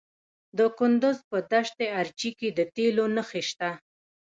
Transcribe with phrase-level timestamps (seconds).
[0.57, 3.69] د کندز په دشت ارچي کې د تیلو نښې شته.